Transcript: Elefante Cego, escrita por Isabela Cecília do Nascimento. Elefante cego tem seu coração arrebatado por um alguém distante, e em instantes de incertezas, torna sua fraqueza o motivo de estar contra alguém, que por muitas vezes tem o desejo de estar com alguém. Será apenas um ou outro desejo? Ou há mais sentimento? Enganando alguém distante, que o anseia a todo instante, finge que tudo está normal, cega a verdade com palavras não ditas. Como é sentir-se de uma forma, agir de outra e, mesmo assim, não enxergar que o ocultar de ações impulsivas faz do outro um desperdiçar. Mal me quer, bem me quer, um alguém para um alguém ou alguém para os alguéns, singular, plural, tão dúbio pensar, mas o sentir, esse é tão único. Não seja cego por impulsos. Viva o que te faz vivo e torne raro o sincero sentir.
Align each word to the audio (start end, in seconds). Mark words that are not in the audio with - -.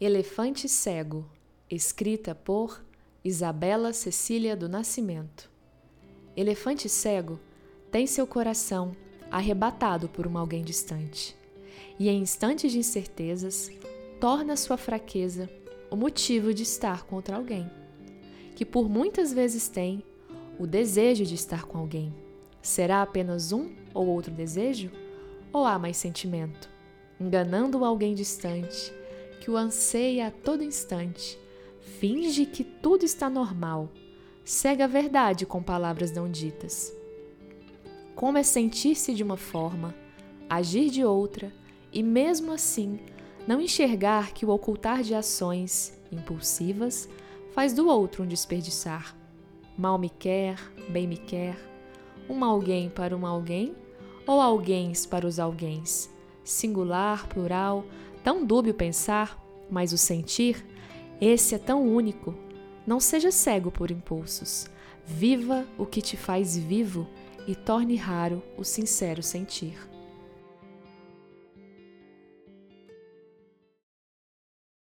Elefante 0.00 0.68
Cego, 0.68 1.28
escrita 1.68 2.32
por 2.32 2.84
Isabela 3.24 3.92
Cecília 3.92 4.54
do 4.56 4.68
Nascimento. 4.68 5.50
Elefante 6.36 6.88
cego 6.88 7.40
tem 7.90 8.06
seu 8.06 8.24
coração 8.24 8.94
arrebatado 9.28 10.08
por 10.08 10.24
um 10.24 10.38
alguém 10.38 10.62
distante, 10.62 11.36
e 11.98 12.08
em 12.08 12.22
instantes 12.22 12.70
de 12.70 12.78
incertezas, 12.78 13.72
torna 14.20 14.56
sua 14.56 14.76
fraqueza 14.76 15.50
o 15.90 15.96
motivo 15.96 16.54
de 16.54 16.62
estar 16.62 17.02
contra 17.02 17.34
alguém, 17.34 17.68
que 18.54 18.64
por 18.64 18.88
muitas 18.88 19.32
vezes 19.32 19.66
tem 19.66 20.04
o 20.60 20.66
desejo 20.68 21.24
de 21.24 21.34
estar 21.34 21.64
com 21.64 21.76
alguém. 21.76 22.14
Será 22.62 23.02
apenas 23.02 23.50
um 23.50 23.74
ou 23.92 24.06
outro 24.06 24.30
desejo? 24.30 24.92
Ou 25.52 25.66
há 25.66 25.76
mais 25.76 25.96
sentimento? 25.96 26.70
Enganando 27.20 27.84
alguém 27.84 28.14
distante, 28.14 28.96
que 29.40 29.50
o 29.50 29.56
anseia 29.56 30.28
a 30.28 30.30
todo 30.30 30.64
instante, 30.64 31.38
finge 31.80 32.46
que 32.46 32.64
tudo 32.64 33.04
está 33.04 33.28
normal, 33.28 33.88
cega 34.44 34.84
a 34.84 34.88
verdade 34.88 35.44
com 35.44 35.62
palavras 35.62 36.12
não 36.12 36.30
ditas. 36.30 36.92
Como 38.14 38.38
é 38.38 38.42
sentir-se 38.42 39.14
de 39.14 39.22
uma 39.22 39.36
forma, 39.36 39.94
agir 40.48 40.90
de 40.90 41.04
outra 41.04 41.52
e, 41.92 42.02
mesmo 42.02 42.52
assim, 42.52 42.98
não 43.46 43.60
enxergar 43.60 44.32
que 44.32 44.44
o 44.44 44.50
ocultar 44.50 45.02
de 45.02 45.14
ações 45.14 45.98
impulsivas 46.10 47.08
faz 47.52 47.72
do 47.72 47.88
outro 47.88 48.22
um 48.22 48.26
desperdiçar. 48.26 49.16
Mal 49.76 49.98
me 49.98 50.10
quer, 50.10 50.58
bem 50.88 51.06
me 51.06 51.16
quer, 51.16 51.56
um 52.28 52.44
alguém 52.44 52.90
para 52.90 53.16
um 53.16 53.26
alguém 53.26 53.74
ou 54.26 54.40
alguém 54.40 54.92
para 55.08 55.26
os 55.26 55.38
alguéns, 55.38 56.10
singular, 56.44 57.26
plural, 57.28 57.84
tão 58.28 58.44
dúbio 58.44 58.74
pensar, 58.74 59.42
mas 59.70 59.90
o 59.90 59.96
sentir, 59.96 60.62
esse 61.18 61.54
é 61.54 61.58
tão 61.58 61.82
único. 61.82 62.34
Não 62.86 63.00
seja 63.00 63.30
cego 63.30 63.70
por 63.70 63.90
impulsos. 63.90 64.66
Viva 65.02 65.66
o 65.78 65.86
que 65.86 66.02
te 66.02 66.14
faz 66.14 66.54
vivo 66.54 67.08
e 67.46 67.54
torne 67.54 67.96
raro 67.96 68.42
o 68.58 68.64
sincero 68.64 69.22
sentir. 69.22 69.87